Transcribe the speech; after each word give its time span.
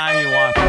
anytime 0.00 0.20
you 0.20 0.30
want. 0.30 0.59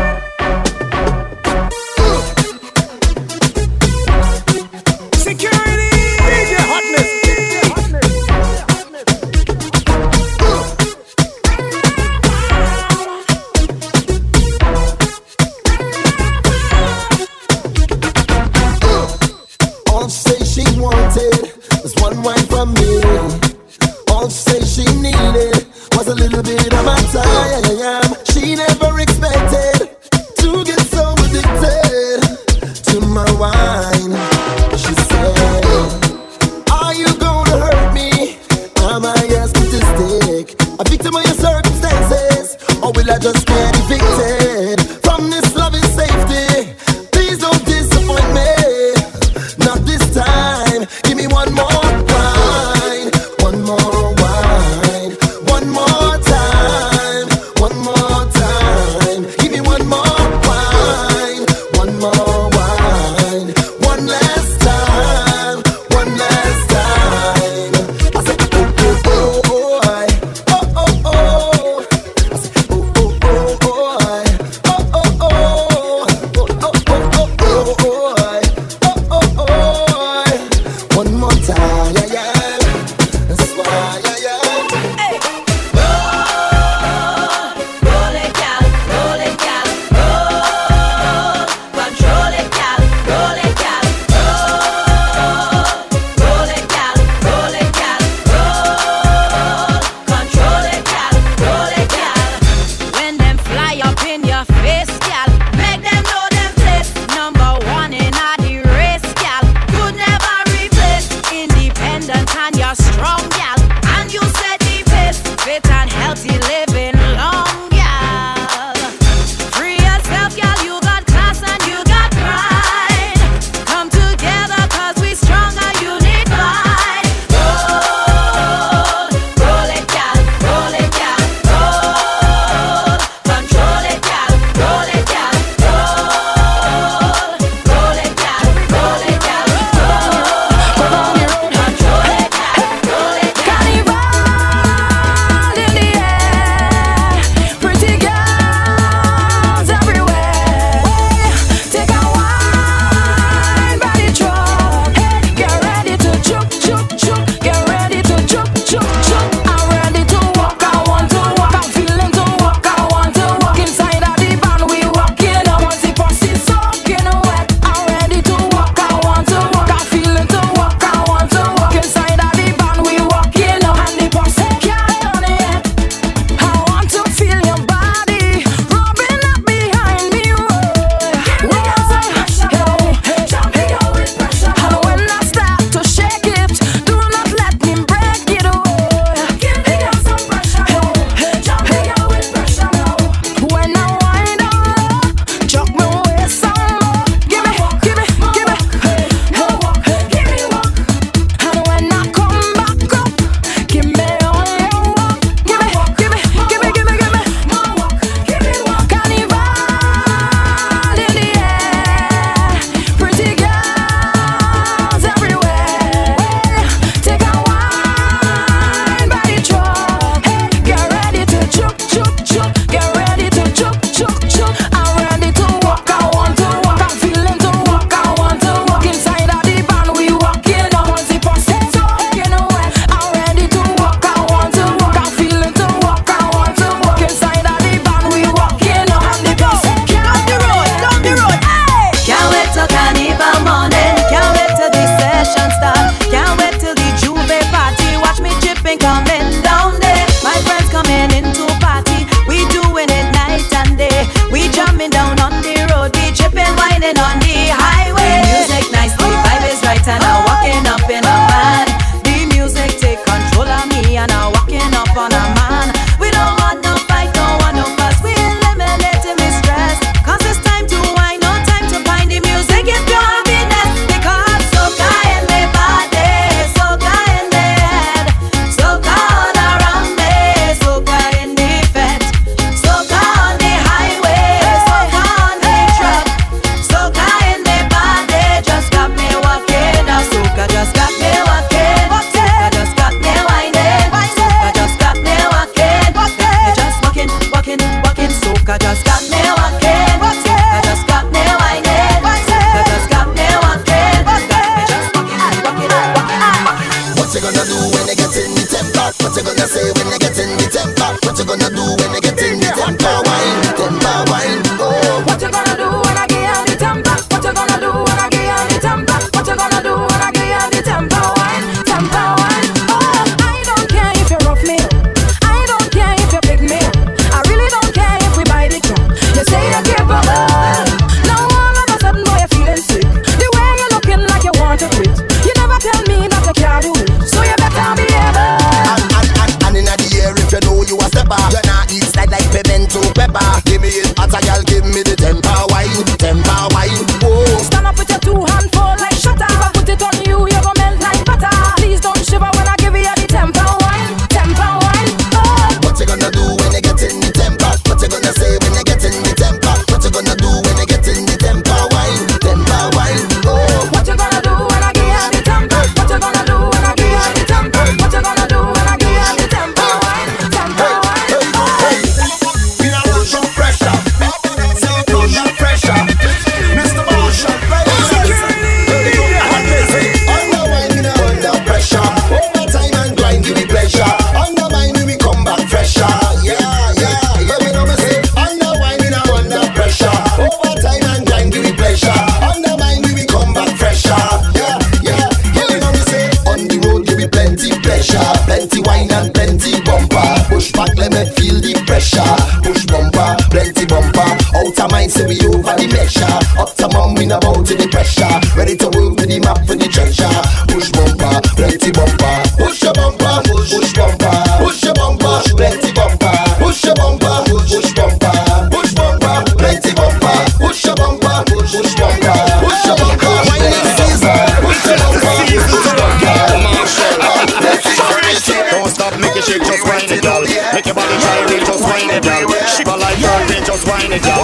manager. 433.91 434.15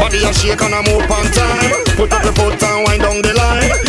Body 0.00 0.24
a 0.24 0.32
shake 0.32 0.60
and 0.60 0.74
a 0.74 0.82
move 0.90 1.10
on 1.10 1.24
time. 1.32 1.84
Put 1.96 2.12
up 2.12 2.24
your 2.24 2.32
foot 2.32 2.62
and 2.62 2.86
wind 2.86 3.02
down 3.02 3.22
the 3.22 3.32
line 3.34 3.87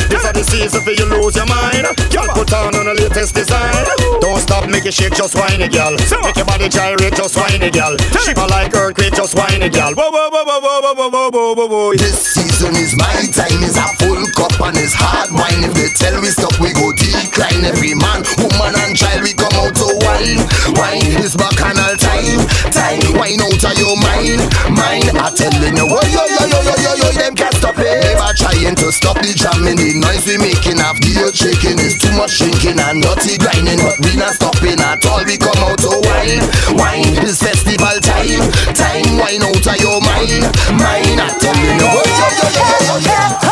easy 0.60 0.80
for 0.80 0.92
you 0.92 1.06
lose 1.08 1.36
your 1.36 1.48
mind. 1.48 1.88
Girl, 2.12 2.28
put 2.36 2.52
on 2.54 2.76
on 2.76 2.86
the 2.86 2.96
latest 3.00 3.36
design. 3.36 3.74
Don't 4.20 4.40
stop, 4.40 4.70
make 4.70 4.86
it 4.86 4.94
shake, 4.94 5.16
just 5.16 5.36
whine 5.36 5.62
it, 5.62 5.72
girl. 5.72 5.96
Make 6.24 6.36
your 6.36 6.46
body 6.46 6.68
gyrate, 6.68 7.16
just 7.16 7.36
whine 7.36 7.64
it, 7.64 7.74
girl. 7.74 7.96
Shiver 8.20 8.48
like 8.48 8.76
earthquake, 8.76 9.16
just 9.16 9.36
whine 9.36 9.64
it, 9.64 9.74
girl. 9.74 9.94
Whoa. 9.96 11.96
This 11.96 12.20
season 12.36 12.76
is 12.76 12.96
my 13.00 13.08
time, 13.32 13.64
is 13.64 13.78
a 13.80 13.88
full 13.98 14.20
cup 14.36 14.52
and 14.68 14.76
it's 14.78 14.94
hard 14.94 15.32
wine. 15.32 15.64
If 15.64 15.74
they 15.74 15.90
tell 15.96 16.20
we 16.22 16.28
stop, 16.30 16.54
we 16.60 16.74
go 16.76 16.92
decline. 16.92 17.64
Every 17.64 17.96
man, 17.96 18.24
woman, 18.38 18.76
and 18.84 18.96
child, 18.96 19.24
we 19.24 19.32
come 19.34 19.56
out 19.56 19.74
to 19.80 19.88
wine. 20.04 20.44
Wine 20.76 21.24
is 21.24 21.36
bacchanal 21.40 21.96
time, 21.96 22.44
time. 22.76 23.00
Wine 23.16 23.40
out 23.40 23.64
of 23.64 23.76
your 23.80 23.96
mind, 23.96 24.44
mind. 24.76 25.08
I'm 25.16 25.32
telling 25.34 25.78
you, 25.78 25.88
yo, 25.88 26.00
yo, 26.12 26.24
yo 26.52 26.59
yo, 27.00 27.08
them 27.16 27.34
can't 27.36 27.56
stop 27.56 27.80
it. 27.80 28.04
Never 28.04 28.32
trying 28.36 28.76
to 28.76 28.92
stop 28.92 29.18
the 29.24 29.32
jamming. 29.32 29.80
The 29.80 29.96
noise 29.96 30.28
we 30.28 30.36
making 30.38 30.84
after 30.84 31.08
you 31.08 31.32
shaking 31.32 31.80
is 31.80 31.96
too 31.96 32.12
much 32.20 32.36
drinking 32.38 32.80
and 32.80 33.00
naughty 33.00 33.40
grinding. 33.40 33.80
But 33.80 33.98
we 34.04 34.20
not 34.20 34.36
stopping 34.36 34.80
at 34.80 35.06
all. 35.08 35.24
We 35.24 35.40
come 35.40 35.58
out 35.64 35.80
to 35.88 35.92
wine, 36.04 36.44
wine. 36.76 37.16
It's 37.24 37.40
festival 37.40 37.96
time, 38.04 38.44
time. 38.76 39.08
Wine 39.16 39.44
out 39.48 39.64
of 39.64 39.78
your 39.80 40.00
mind, 40.04 40.44
mind. 40.76 41.20
I 41.24 41.32
tell 41.40 41.56
you, 41.56 41.74
no, 41.80 41.88
yo, 41.88 42.28
yo, 42.36 42.48
yo, 42.52 42.64
yo, 42.84 42.96
yo. 43.08 43.49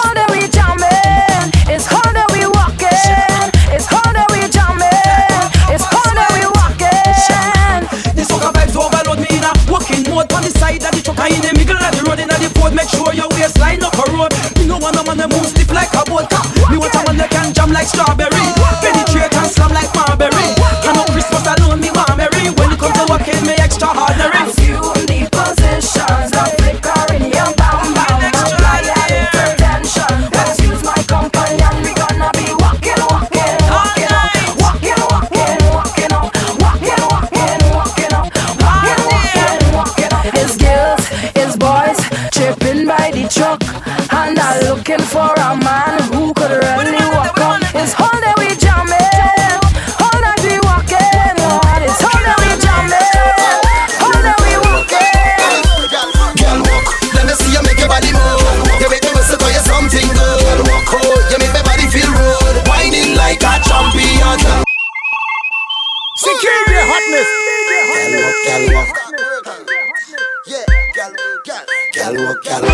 Girl 72.08 72.24
walk, 72.24 72.40
girl 72.40 72.64
walk. 72.64 72.72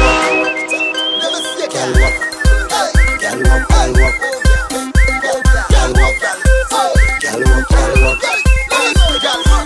Girl 1.17 1.33
walk. 1.89 2.13
Girl 3.17 3.41
walk, 3.41 3.65
girl 3.65 3.89
walk. 3.97 4.13
Girl 4.13 5.89
walk. 5.89 6.21
Girl 7.17 7.41
walk, 7.41 7.65
girl 7.65 7.97
walk. 7.97 8.21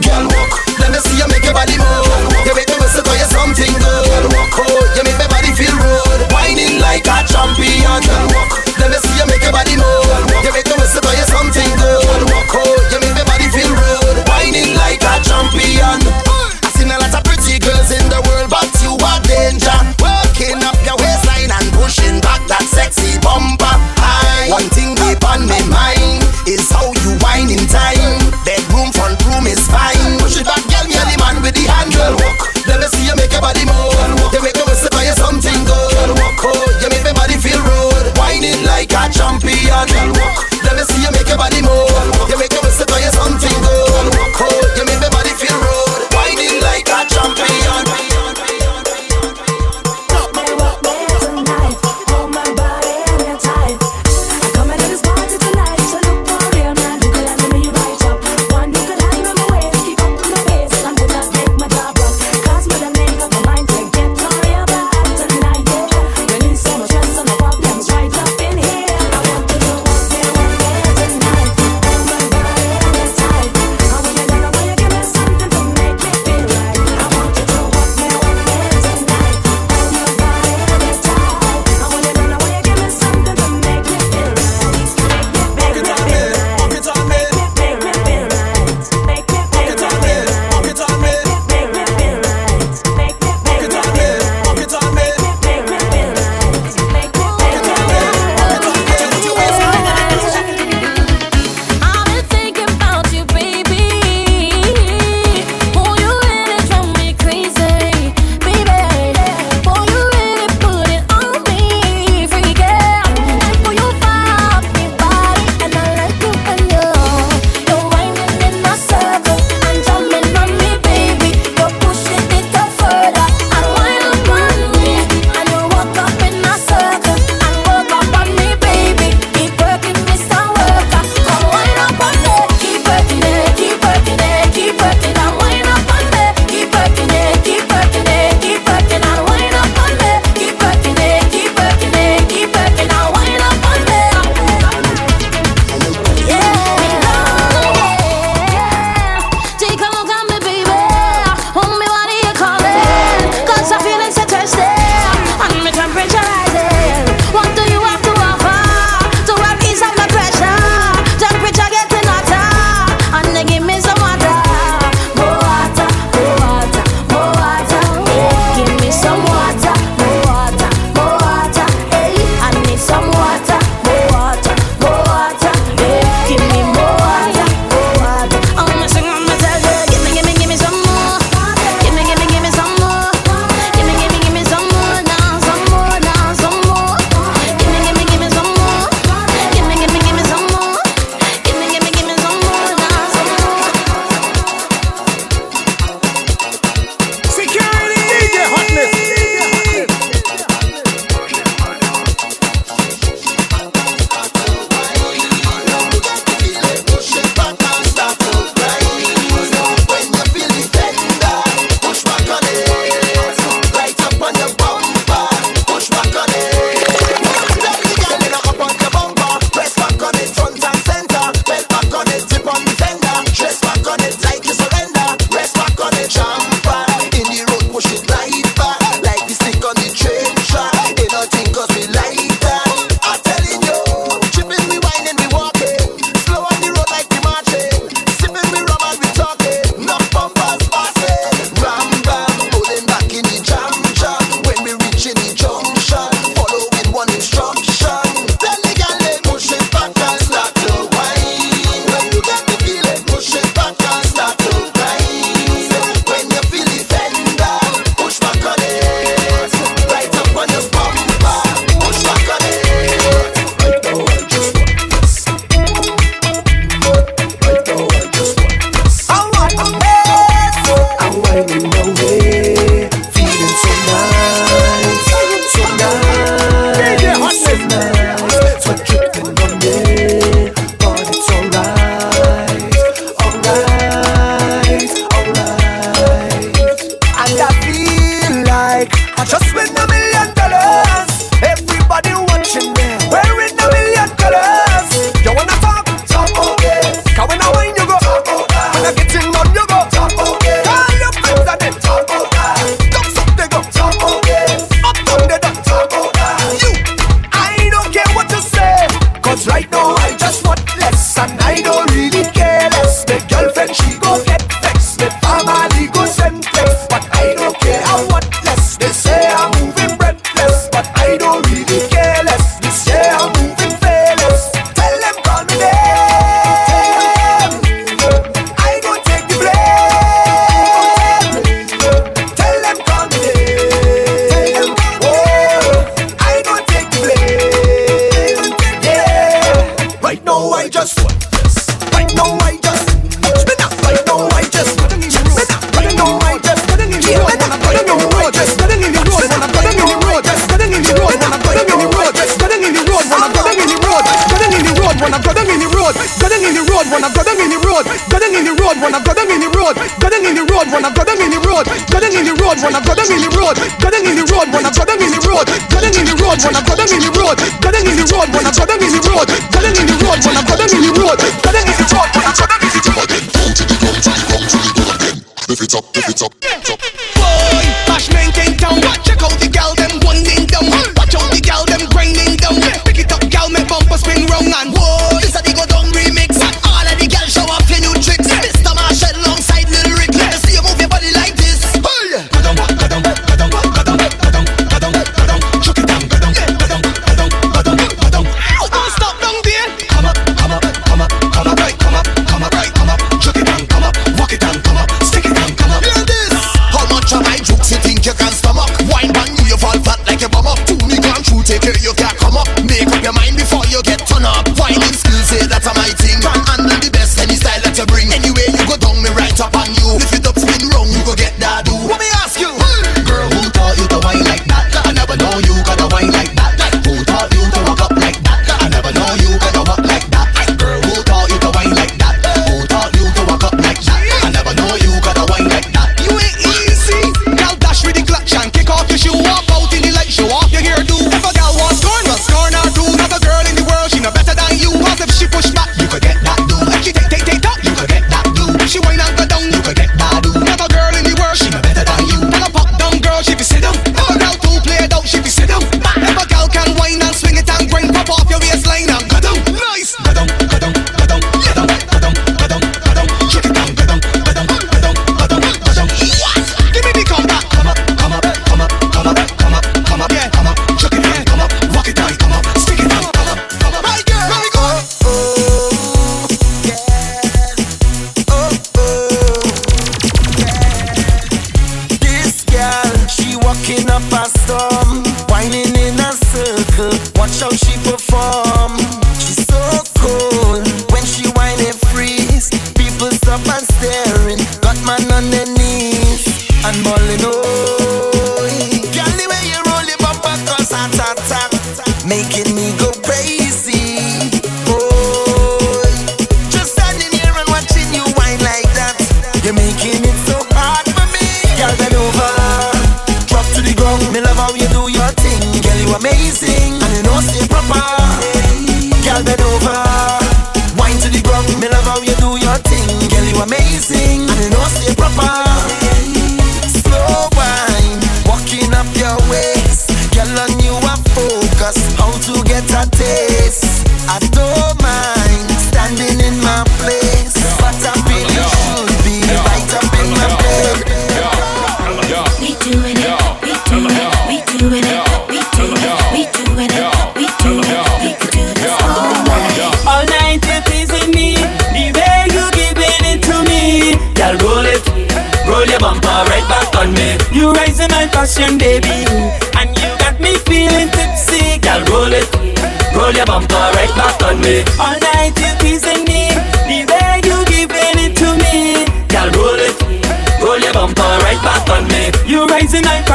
Girl 0.07 0.24
walk. 0.24 0.51
Let 0.79 0.88
me 0.88 1.00
see 1.03 1.19
you 1.19 1.27
make 1.27 1.43
your 1.43 1.51
body 1.51 1.75
move. 1.75 2.07
You 2.47 2.55
make 2.55 2.71
me 2.71 2.79
whistle 2.79 3.03
for 3.03 3.12
you 3.12 3.27
something 3.27 3.67
good. 3.75 4.07
Girl 4.07 4.31
walk, 4.39 4.55
oh, 4.55 4.88
you 4.95 5.03
make 5.03 5.19
my 5.19 5.27
body 5.27 5.51
feel 5.51 5.75
good, 5.75 6.31
Whining 6.31 6.79
like 6.79 7.03
a 7.03 7.27
champion. 7.27 8.00
Girl 8.07 8.24
walk. 8.39 8.63
Let 8.79 8.88
me 8.88 8.97
see 9.03 9.19
you 9.19 9.27
make 9.27 9.43
your 9.43 9.51
body 9.51 9.75
move. 9.75 10.47
You 10.47 10.51
make 10.55 10.63
me 10.63 10.79
whistle 10.79 11.03
for 11.03 11.12
you 11.12 11.27
something. 11.27 11.66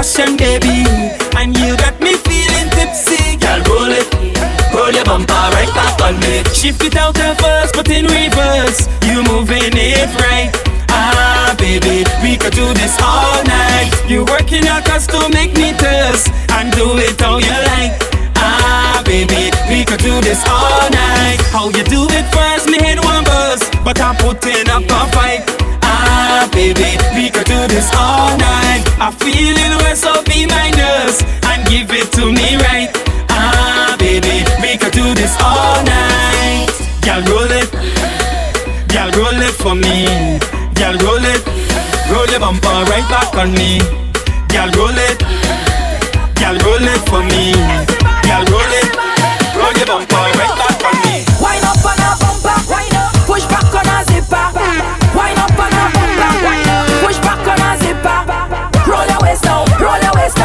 Passion, 0.02 0.36
baby, 0.36 0.82
and 1.38 1.56
you 1.56 1.76
got 1.76 1.94
me 2.00 2.14
feeling 2.26 2.68
tipsy. 2.74 3.36
Girl, 3.38 3.62
roll 3.70 3.92
it. 3.94 4.02
Roll 4.74 4.90
your 4.90 5.04
bumper 5.04 5.46
right 5.54 5.70
back 5.78 5.94
on 6.02 6.18
me. 6.18 6.42
Shift 6.50 6.82
it 6.82 6.96
out 6.96 7.14
of 7.22 7.38
first, 7.38 7.74
but 7.76 7.88
in 7.88 8.06
reverse. 8.06 8.88
You 9.06 9.22
moving 9.30 9.70
it 9.78 10.10
right. 10.18 10.50
Ah, 10.90 11.54
baby, 11.56 12.02
we 12.20 12.36
could 12.36 12.52
do 12.52 12.66
this 12.74 12.98
all 13.00 13.44
night. 13.44 13.94
You 14.08 14.24
working 14.24 14.66
out 14.66 14.90
us 14.90 15.06
to 15.06 15.28
make 15.30 15.54
me 15.54 15.70
thirst 15.72 16.34
and 16.58 16.72
do 16.72 16.98
it 16.98 17.20
how 17.20 17.38
you 17.38 17.58
like. 17.70 17.94
Ah, 18.34 19.02
baby, 19.06 19.54
we 19.70 19.84
could 19.84 20.02
do 20.02 20.20
this 20.20 20.42
all 20.48 20.82
night. 20.90 21.38
How 21.54 21.68
you 21.68 21.84
do 21.84 22.10
it 22.10 22.26
first, 22.34 22.68
me 22.68 22.78
head 22.82 22.98
one 22.98 23.22
buzz, 23.22 23.62
but 23.84 24.00
I'm 24.00 24.16
putting 24.16 24.66
up 24.66 24.82
a 24.82 25.02
fight. 25.14 25.46
Ah, 25.80 26.48
baby, 26.50 26.98
we 27.14 27.30
could 27.30 27.46
do 27.46 27.60
this 27.68 27.88
all 27.94 28.36
night. 28.36 28.62
I 29.02 29.10
feel 29.10 29.56
it 29.58 29.82
when 29.82 29.96
so 29.96 30.14
be 30.30 30.46
my 30.46 30.70
nurse 30.78 31.26
and 31.50 31.66
give 31.66 31.90
it 31.90 32.12
to 32.14 32.30
me 32.30 32.54
right. 32.70 32.86
Ah, 33.34 33.96
baby, 33.98 34.46
we 34.62 34.78
could 34.78 34.92
do 34.94 35.02
this 35.18 35.34
all 35.42 35.82
night. 35.82 36.70
Girl, 37.02 37.18
roll 37.26 37.50
it, 37.50 37.66
girl, 38.86 39.10
roll 39.18 39.42
it 39.42 39.58
for 39.58 39.74
me. 39.74 40.06
Girl, 40.78 40.94
roll 41.02 41.18
it, 41.18 41.42
roll 42.14 42.30
your 42.30 42.38
bumper 42.38 42.78
right 42.94 43.02
back 43.10 43.34
on 43.34 43.50
me. 43.58 43.82
Girl, 44.46 44.70
roll 44.78 44.94
it, 44.94 45.18
girl, 46.38 46.54
roll 46.62 46.86
it 46.86 47.02
for 47.10 47.26
me. 47.26 47.58
Girl, 48.22 48.46
roll 48.54 48.72
it, 48.78 48.90
roll 49.58 49.74
your 49.82 49.86
bumper 49.90 50.31
waist 59.32 59.44
down, 59.44 59.64
roll 59.80 59.98
your 60.02 60.12
waist 60.14 60.41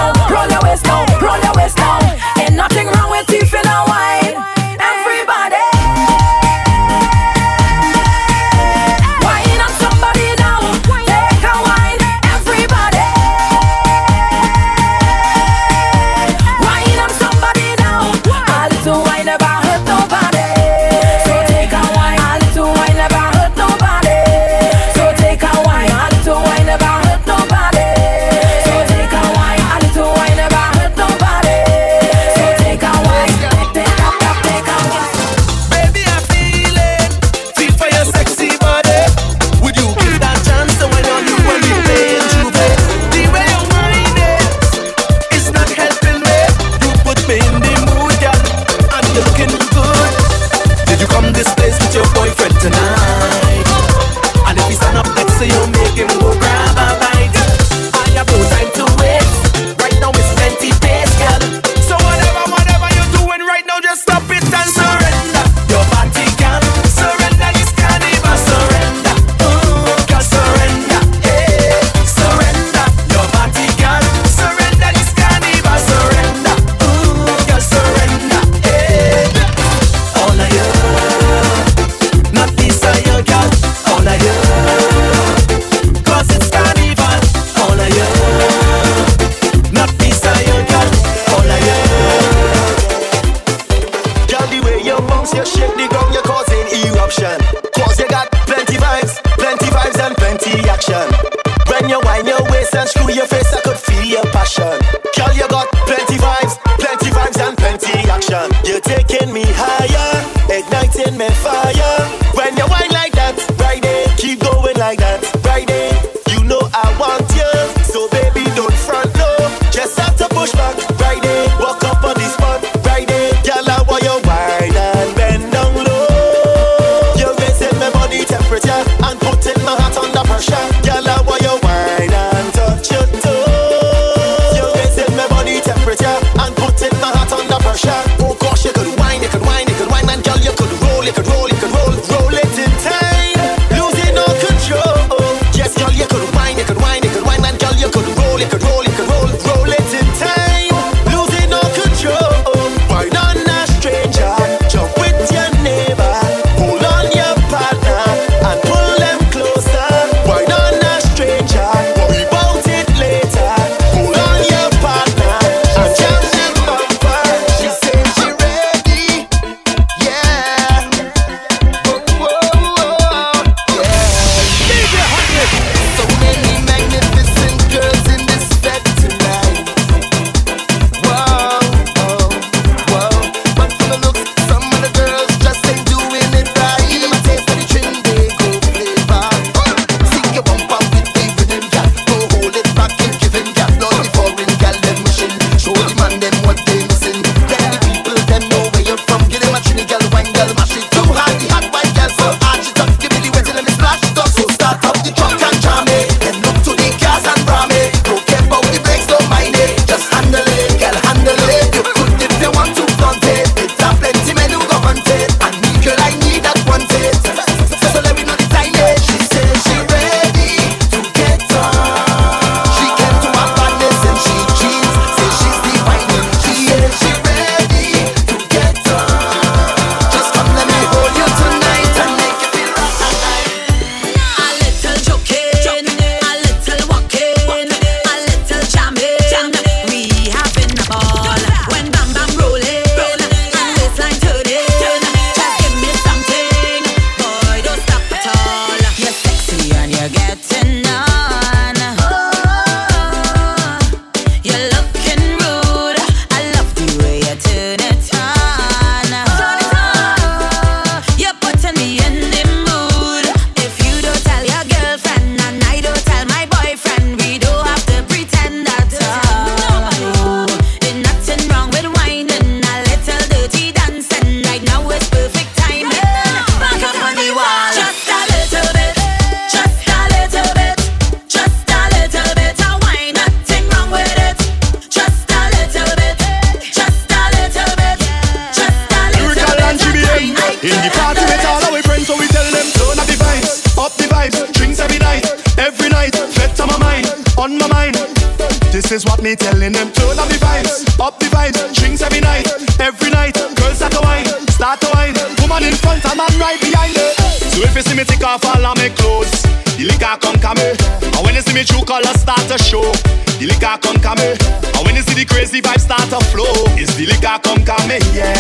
come 314.08 314.20
come 314.20 314.20
me. 314.20 314.32
And 314.76 314.86
when 314.86 314.96
you 314.96 315.02
see 315.02 315.16
the 315.16 315.26
crazy 315.26 315.62
vibes 315.62 315.82
start 315.82 316.08
to 316.10 316.24
flow, 316.32 316.56
it's 316.80 316.96
the 316.96 317.06
liquor 317.06 317.38
come 317.44 317.88
me. 317.90 318.00
Yeah. 318.16 318.37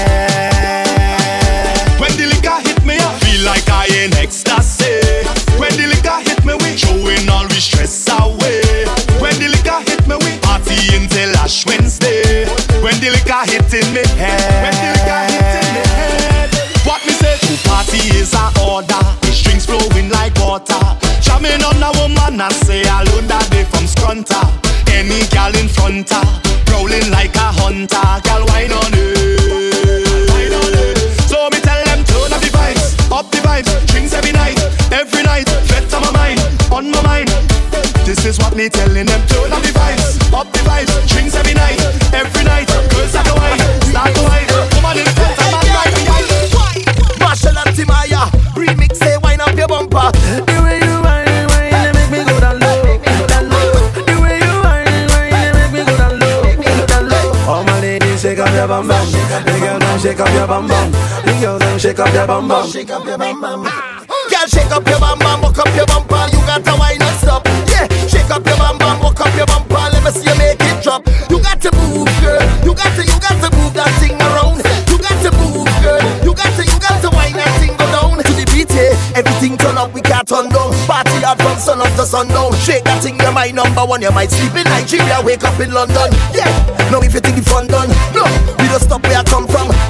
The 61.77 61.93
shake 61.93 61.99
up 61.99 62.09
your 62.09 62.25
bum 62.25 62.47
bum. 62.47 62.65
Shake 62.71 62.89
up 62.89 63.05
your 63.05 63.21
bum 63.21 63.37
bum. 63.37 63.61
Ah. 63.69 64.01
Girl, 64.33 64.47
shake 64.49 64.73
up 64.73 64.81
your 64.89 64.97
bum 64.97 65.19
bum, 65.21 65.45
walk 65.45 65.61
up 65.61 65.69
your 65.77 65.85
bumper. 65.85 66.25
You 66.33 66.41
got 66.49 66.65
to 66.65 66.73
wine 66.73 66.97
and 66.97 67.17
stop. 67.21 67.45
Yeah, 67.69 67.85
shake 68.09 68.33
up 68.33 68.41
your 68.49 68.57
bum 68.57 68.81
bum, 68.81 68.97
walk 68.97 69.21
up 69.21 69.29
your 69.37 69.45
bumper. 69.45 69.85
Let 69.93 70.01
me 70.01 70.09
see 70.09 70.25
you 70.25 70.33
make 70.41 70.57
it 70.57 70.81
drop. 70.81 71.05
You 71.29 71.37
got 71.37 71.61
to 71.61 71.69
move, 71.77 72.09
girl. 72.17 72.41
You 72.65 72.73
got 72.73 72.89
to, 72.97 73.05
you 73.05 73.17
got 73.21 73.37
to 73.45 73.53
move 73.61 73.77
that 73.77 73.93
thing 74.01 74.17
around. 74.17 74.65
You 74.89 74.97
got 74.97 75.21
to 75.21 75.29
move, 75.37 75.69
girl. 75.85 76.01
You 76.25 76.33
got 76.33 76.49
to, 76.57 76.65
you 76.65 76.77
got 76.81 76.97
to 77.05 77.13
wine 77.13 77.37
that 77.37 77.53
thing 77.61 77.77
go 77.77 77.85
down 77.93 78.25
to 78.25 78.33
the 78.33 78.45
beat. 78.49 78.73
Yeah, 78.73 78.97
everything 79.13 79.53
turn 79.61 79.77
up, 79.77 79.93
we 79.93 80.01
can't 80.01 80.25
turn 80.25 80.49
down. 80.49 80.73
Party 80.89 81.21
hard 81.21 81.37
from 81.37 81.61
sun 81.61 81.77
up 81.77 81.93
to 81.93 82.09
sundown. 82.09 82.57
Shake 82.57 82.89
that 82.89 83.05
thing, 83.05 83.21
you're 83.21 83.29
my 83.29 83.53
number 83.53 83.85
one. 83.85 84.01
You 84.01 84.09
might 84.09 84.33
sleep 84.33 84.57
in 84.57 84.65
Nigeria, 84.65 85.21
wake 85.21 85.45
up 85.45 85.61
in 85.61 85.69
London. 85.69 86.09
Yeah, 86.33 86.49
now 86.89 87.05
if 87.05 87.13
you 87.13 87.21
think 87.21 87.37
the 87.37 87.45
fun 87.45 87.69
done, 87.69 87.93
no, 88.17 88.25
we 88.57 88.65
don't 88.65 88.81
stop 88.81 89.05
come 89.05 89.25
from. 89.25 89.26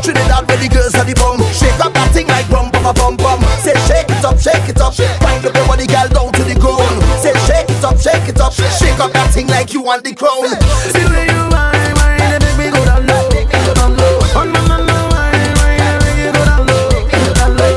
Trinidad, 0.07 0.47
where 0.47 0.55
the 0.55 0.71
girls 0.71 0.95
are 0.95 1.03
the 1.03 1.11
bum. 1.19 1.43
Shake 1.51 1.75
up 1.83 1.91
that 1.91 2.15
thing 2.15 2.31
like 2.31 2.47
bum 2.47 2.71
bum 2.71 2.95
bum 2.95 3.19
bum. 3.19 3.43
Say 3.59 3.75
shake 3.91 4.07
it 4.07 4.23
up, 4.23 4.39
shake 4.39 4.71
it 4.71 4.79
up. 4.79 4.95
Wind 4.95 5.43
up 5.43 5.51
your 5.51 5.67
body, 5.67 5.83
girl, 5.83 6.07
down 6.07 6.31
to 6.31 6.47
the 6.47 6.55
ground. 6.55 7.03
Say 7.19 7.35
shake 7.43 7.67
it 7.67 7.83
up, 7.83 7.99
shake 7.99 8.23
it 8.23 8.39
up. 8.39 8.55
Shake 8.55 8.95
up 9.03 9.11
that 9.11 9.35
thing 9.35 9.51
like 9.51 9.75
you 9.75 9.83
want 9.83 10.07
the 10.07 10.15
crown. 10.15 10.47
The 10.47 11.03
way 11.11 11.27
you 11.27 11.43
whine, 11.51 11.91
whine, 11.99 12.23
they 12.23 12.39
make 12.39 12.55
me 12.55 12.71
go 12.71 12.79
down 12.87 13.03
low, 13.03 13.27
go 13.51 13.71
down 13.75 13.99
low. 13.99 14.39
On 14.39 14.47
my 14.47 14.63
mama 14.63 14.95
whine, 15.11 15.35
whine, 15.59 15.75
they 15.75 15.99
make 15.99 16.23
me 16.23 16.31
go 16.31 16.39
down 16.39 16.63
low, 16.63 16.87
go 17.03 17.27
down 17.35 17.51
low. 17.59 17.75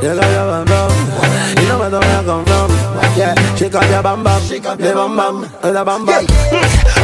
You 0.00 0.16
got 0.16 0.32
your 0.32 0.48
bum 0.48 0.64
bum, 0.64 0.88
you 1.60 1.68
know 1.68 1.76
where 1.76 1.92
the 1.92 2.00
way 2.00 2.16
I 2.16 2.24
come 2.24 2.48
from. 2.48 2.72
Yeah, 3.12 3.36
shake 3.60 3.76
up 3.76 3.84
your 3.92 4.00
bum 4.00 4.24
bum, 4.24 4.40
shake 4.40 4.64
up 4.64 4.80
your 4.80 4.96
bum 4.96 5.12
bum, 5.12 5.44
the 5.60 5.84
bum 5.84 6.00
bum. 6.08 6.24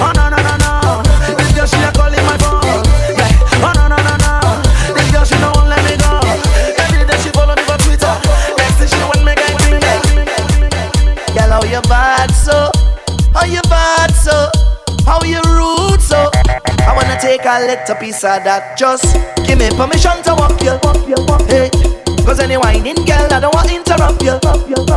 Oh 0.01 0.09
no 0.17 0.33
no 0.33 0.41
no 0.41 0.57
no, 0.57 1.05
this 1.37 1.53
girl 1.53 1.69
she 1.69 1.77
a 1.85 1.93
calling 1.93 2.12
how 11.63 11.71
you 11.71 11.83
bad 11.83 12.31
so? 12.33 12.71
How 13.33 13.45
you 13.45 13.63
bad 13.63 14.11
so? 14.11 14.51
How 15.07 15.23
you 15.23 15.41
rude 15.47 16.01
so? 16.01 16.31
I 16.83 16.93
wanna 16.95 17.17
take 17.21 17.45
a 17.45 17.61
little 17.61 17.95
piece 17.97 18.25
of 18.25 18.43
that. 18.45 18.77
Just 18.77 19.15
give 19.47 19.59
me 19.59 19.69
permission 19.71 20.23
to 20.25 20.35
walk 20.35 20.59
you. 20.63 20.75
Hey, 21.47 21.71
cause 22.25 22.41
any 22.41 22.57
whining 22.57 23.05
girl, 23.07 23.29
I 23.31 23.39
don't 23.39 23.55
want 23.55 23.69
to 23.69 23.77
interrupt 23.77 24.23
you. 24.23 24.39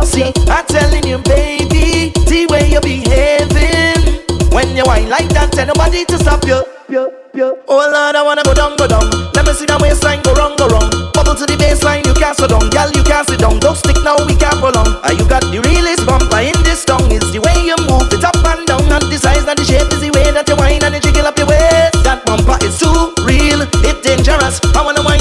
See, 0.06 0.34
I'm 0.49 0.65
telling 0.65 1.06
you, 1.06 1.19
baby, 1.19 2.12
the 2.25 2.47
way 2.49 2.71
you're 2.71 2.82
behaving. 2.82 4.25
When 4.51 4.75
you 4.75 4.84
whine 4.86 5.10
like 5.10 5.30
that, 5.30 5.51
tell 5.51 5.67
nobody 5.67 6.04
to 6.06 6.17
stop 6.17 6.45
you. 6.45 7.24
Oh 7.37 7.83
Lord, 7.91 8.15
I 8.15 8.23
wanna 8.23 8.43
go 8.43 8.53
down, 8.53 8.77
go 8.77 8.87
down. 8.87 9.11
Let 9.35 9.43
me 9.43 9.51
see 9.51 9.67
that 9.67 9.83
waistline 9.83 10.23
go 10.23 10.31
wrong, 10.39 10.55
go 10.55 10.71
wrong. 10.71 10.87
Bubble 11.11 11.35
to 11.35 11.43
the 11.43 11.59
baseline, 11.59 12.07
you 12.07 12.15
can't 12.15 12.31
sit 12.31 12.47
down, 12.47 12.71
girl, 12.71 12.87
you 12.95 13.03
can't 13.03 13.27
sit 13.27 13.43
down. 13.43 13.59
Don't 13.59 13.75
stick 13.75 13.99
now, 14.07 14.15
we 14.23 14.39
can't 14.39 14.55
prolong. 14.63 14.87
Ah, 15.03 15.11
you 15.11 15.27
got 15.27 15.43
the 15.51 15.59
realest 15.59 16.07
bumper 16.07 16.39
in 16.39 16.55
this 16.63 16.87
song. 16.87 17.11
It's 17.11 17.27
the 17.35 17.43
way 17.43 17.55
you 17.67 17.75
move 17.91 18.07
it 18.15 18.23
up 18.23 18.39
and 18.39 18.63
down, 18.63 18.87
not 18.87 19.03
the 19.11 19.19
size, 19.19 19.43
not 19.43 19.59
the 19.59 19.67
shape, 19.67 19.91
is 19.91 19.99
the 19.99 20.15
way 20.15 20.31
that 20.31 20.47
you 20.47 20.55
whine 20.55 20.79
and 20.79 20.95
you 20.95 21.03
jiggle 21.03 21.27
up 21.27 21.35
your 21.35 21.51
waist. 21.51 21.99
That 22.07 22.23
bumper 22.23 22.55
is 22.63 22.79
too 22.79 23.11
real, 23.27 23.67
it 23.83 23.97
dangerous. 23.99 24.63
I 24.71 24.79
wanna 24.79 25.03
whine, 25.03 25.14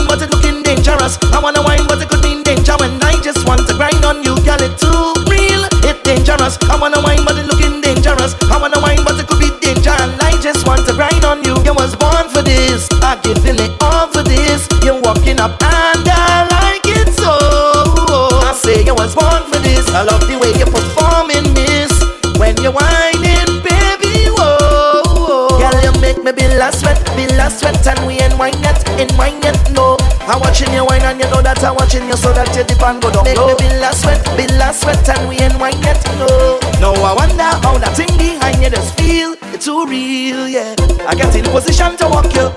sweat, 27.54 27.86
and 27.86 28.06
we 28.06 28.14
ain't 28.20 28.36
wine 28.38 28.58
yet, 28.62 28.82
ain't 28.98 29.16
wine 29.16 29.40
yet, 29.42 29.58
no. 29.72 29.96
I'm 30.26 30.40
watching 30.40 30.72
you 30.72 30.84
wine 30.84 31.02
and 31.02 31.20
you 31.20 31.28
know 31.28 31.42
that 31.42 31.62
I'm 31.62 31.74
watching 31.74 32.08
you 32.08 32.16
so 32.16 32.32
that 32.32 32.48
you 32.56 32.64
dip 32.64 32.82
and 32.82 33.00
go 33.00 33.12
down. 33.12 33.24
Make 33.24 33.38
me 33.38 33.54
be 33.58 33.68
last 33.78 34.02
sweat, 34.02 34.24
be 34.36 34.46
last 34.56 34.82
sweat, 34.82 35.08
and 35.08 35.28
we 35.28 35.36
ain't 35.36 35.58
wine 35.58 35.80
yet, 35.82 36.02
no. 36.18 36.58
No, 36.80 36.92
I 37.04 37.14
wonder 37.14 37.42
how 37.42 37.78
that 37.78 37.94
thing 37.96 38.10
behind 38.16 38.62
you 38.62 38.70
just 38.70 38.96
feel. 38.96 39.36
It's 39.54 39.64
too 39.64 39.86
real, 39.86 40.48
yeah. 40.48 40.74
I 41.06 41.14
get 41.14 41.34
in 41.36 41.44
position 41.44 41.96
to 41.98 42.08
walk 42.08 42.34
you, 42.34 42.50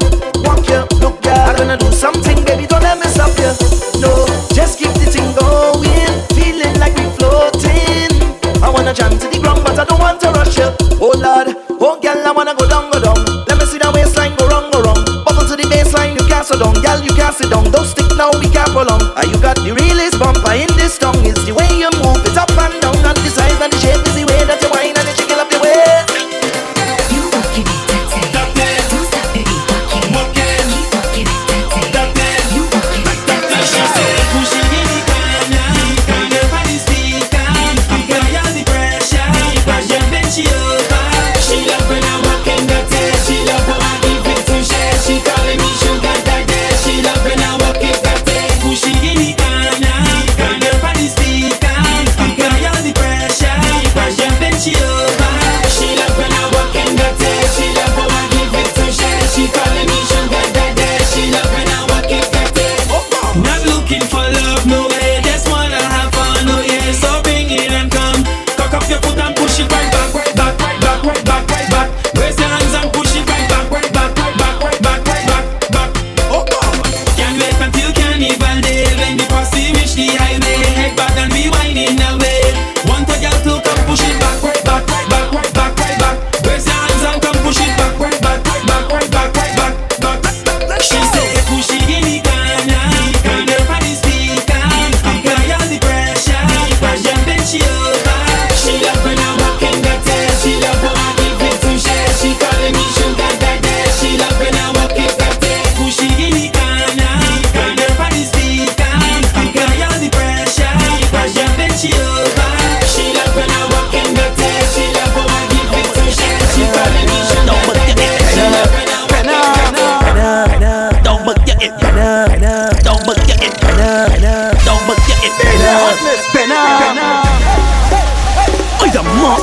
walk 0.43 0.67
you. 0.67 0.96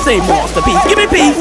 Monster, 0.04 0.60
monster. 0.60 0.88
Give 0.88 0.98
me 0.98 1.06
peace. 1.06 1.36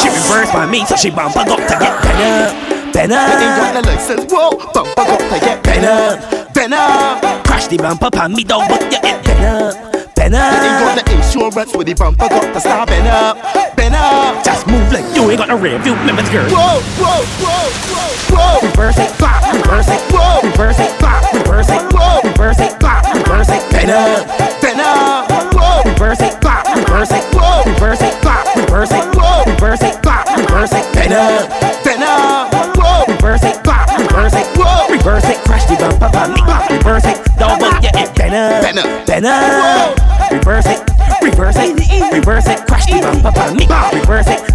She 0.00 0.08
reversed 0.08 0.52
by 0.52 0.66
me, 0.66 0.84
so 0.86 0.96
she 0.96 1.10
bump 1.10 1.34
got 1.34 1.46
to 1.46 1.56
get 1.56 2.02
better. 2.02 2.48
Ain't 2.94 3.10
got 3.10 3.74
Better. 3.74 3.82
the 3.82 3.88
license, 3.88 4.32
whoa, 4.32 4.56
bumper 4.72 4.94
got 4.94 5.18
to 5.18 5.40
get 5.40 5.62
better, 5.62 6.46
better. 6.54 7.42
Crash 7.44 7.66
the 7.66 7.76
bumper 7.76 8.10
pan 8.10 8.32
me, 8.32 8.44
don't 8.44 8.68
book 8.68 8.80
your 8.80 9.02
it 9.02 9.24
better. 9.24 9.74
Ain't 10.16 10.32
got 10.32 11.04
the 11.04 11.12
insurance 11.12 11.76
with 11.76 11.86
the 11.86 11.94
bumper 11.94 12.28
got 12.28 12.54
to 12.54 12.60
start 12.60 12.88
better, 12.88 13.34
better. 13.76 14.42
Just 14.44 14.66
move 14.66 14.90
like 14.92 15.04
you 15.14 15.28
ain't 15.30 15.38
got 15.38 15.48
no 15.48 15.58
rear 15.58 15.78
view 15.80 15.94
limits, 16.06 16.30
girl. 16.30 16.48
Whoa, 16.48 16.80
whoa, 17.02 17.20
whoa, 17.42 17.68
whoa, 17.92 18.60
whoa. 18.62 18.68
Reverse 18.68 18.98
it, 18.98 19.10
flop, 19.18 19.42
reverse 19.52 19.88
it, 19.88 20.00
Whoa. 20.14 20.40
reverse 20.48 20.78
it, 20.80 20.90
flop, 20.98 21.32
reverse 21.34 21.68
it, 21.68 21.82
Whoa. 21.92 22.20
reverse 22.30 22.60
it, 22.60 22.80
flop, 22.80 23.14
reverse 23.14 23.48
it, 23.50 23.62
better. 23.70 24.24
Better, 24.24 24.53
reverse 26.94 27.10
it, 27.10 27.34
Whoa. 27.34 27.64
reverse 27.66 28.02
it, 28.02 28.14
flop, 28.22 28.46
reverse 28.54 28.92
it, 28.92 29.04
Whoa. 29.18 29.42
reverse 29.50 29.82
it, 29.82 30.00
flop, 30.02 30.26
reverse 30.38 30.70
it, 30.72 30.94
better. 30.94 31.50
better, 31.82 32.06
whoa, 32.78 33.04
Reverse 33.10 33.42
it, 33.42 33.56
flop, 33.64 33.98
reverse 33.98 34.34
it, 34.34 34.46
Whoa. 34.56 34.86
reverse 34.94 35.24
it, 35.24 35.38
crash 35.42 35.66
the 35.66 35.74
pop 35.98 36.30
me, 36.30 36.36
pop, 36.36 36.70
reverse 36.70 37.04
it, 37.04 37.18
double, 37.36 37.66
yeah, 37.82 37.90
it 37.98 38.14
better, 38.14 38.62
Better. 38.62 39.04
better. 39.10 40.34
Reverse 40.36 40.66
it, 40.66 40.78
reverse 41.20 41.56
it, 41.58 42.12
reverse 42.12 42.46
it, 42.46 42.64
crash 42.68 42.86
the 42.86 43.20
pop 43.22 43.56
me, 43.56 43.66
pop, 43.66 43.92
reverse 43.92 44.28
it, 44.28 44.53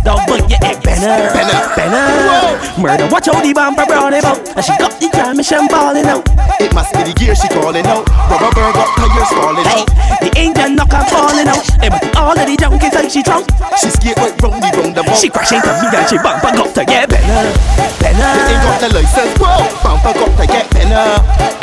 Murder, 2.79 3.07
watch 3.11 3.27
how 3.27 3.39
the 3.41 3.51
bumper 3.53 3.85
brown 3.85 4.13
about, 4.13 4.39
and 4.55 4.63
she 4.63 4.71
got 4.79 4.95
the 4.99 5.07
transmission 5.11 5.67
balling 5.67 6.05
out. 6.07 6.23
It 6.59 6.73
must 6.73 6.93
be 6.95 7.03
the 7.03 7.13
gear 7.15 7.35
she 7.35 7.47
calling 7.49 7.85
out. 7.87 8.07
Rubber 8.31 8.51
bird 8.55 8.73
got 8.75 8.89
tires 8.95 9.31
falling 9.35 9.67
Hey, 9.67 9.83
out. 9.83 9.89
the 10.23 10.29
engine 10.39 10.75
knock 10.75 10.91
her 10.91 11.03
falling 11.11 11.47
out. 11.47 11.63
It 11.83 11.91
was 11.91 12.03
all 12.15 12.35
of 12.35 12.45
the 12.47 12.55
junkies 12.55 12.93
like 12.95 13.11
she 13.11 13.23
drunk. 13.23 13.47
She 13.79 13.89
skate 13.91 14.17
right 14.19 14.35
round 14.43 14.59
the 14.63 14.69
roundabout. 14.79 15.15
She 15.19 15.27
crash 15.29 15.51
into 15.51 15.71
me 15.79 15.87
and 15.91 16.07
she 16.07 16.17
bump 16.19 16.43
and 16.43 16.55
got 16.55 16.71
to 16.75 16.83
get 16.87 17.07
better, 17.09 17.51
better. 17.99 18.31
Ain't 18.47 18.63
got 18.63 18.77
the 18.79 18.89
license, 18.95 19.33
whoa, 19.39 19.63
bumper 19.83 20.13
got 20.15 20.31
to 20.39 20.45
get 20.47 20.67
better, 20.71 21.05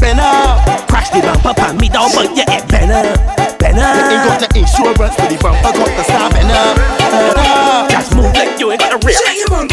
better. 0.00 0.32
Crash 0.88 1.10
the 1.12 1.20
bumper 1.24 1.54
pan 1.56 1.76
me 1.80 1.88
down, 1.88 2.08
but 2.12 2.28
yeah, 2.36 2.48
it 2.60 2.64
better, 2.68 3.04
Ain't 3.66 3.76
got 3.80 4.40
the 4.40 4.48
insurance 4.56 5.16
with 5.16 5.28
the 5.32 5.36
bumper 5.40 5.72
got 5.76 5.88
to 5.92 6.02
start 6.04 6.32
better, 6.32 6.64
better. 7.08 7.92
Just 7.92 8.14
move 8.16 8.32
like 8.36 8.56
you 8.60 8.72
ain't 8.72 8.80
got 8.80 8.92
a 8.96 8.98
real. 9.06 9.16
Shake 9.16 9.40
your 9.44 9.48
bum, 9.48 9.68